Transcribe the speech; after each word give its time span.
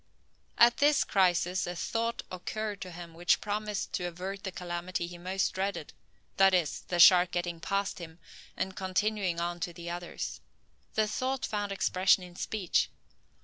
At 0.57 0.77
this 0.77 1.03
crisis 1.03 1.67
a 1.67 1.75
thought 1.75 2.23
occurred 2.31 2.81
to 2.81 2.89
him 2.91 3.13
which 3.13 3.39
promised 3.39 3.93
to 3.93 4.05
avert 4.07 4.41
the 4.43 4.51
calamity 4.51 5.05
he 5.05 5.19
most 5.19 5.51
dreaded, 5.53 5.93
that 6.37 6.55
is, 6.55 6.79
the 6.87 6.97
shark 6.99 7.29
getting 7.29 7.59
past 7.59 7.99
him, 7.99 8.17
and 8.57 8.75
continuing 8.75 9.39
on 9.39 9.59
to 9.59 9.73
the 9.73 9.91
others. 9.91 10.41
The 10.95 11.07
thought 11.07 11.45
found 11.45 11.71
expression 11.71 12.23
in 12.23 12.35
speech. 12.35 12.89